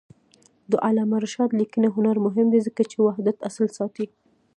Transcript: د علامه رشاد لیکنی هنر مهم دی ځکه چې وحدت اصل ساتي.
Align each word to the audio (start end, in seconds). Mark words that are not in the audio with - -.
د 0.71 0.73
علامه 0.85 1.17
رشاد 1.25 1.49
لیکنی 1.59 1.87
هنر 1.95 2.15
مهم 2.25 2.47
دی 2.53 2.59
ځکه 2.67 2.81
چې 2.91 2.97
وحدت 3.05 3.37
اصل 3.49 3.67
ساتي. 3.77 4.05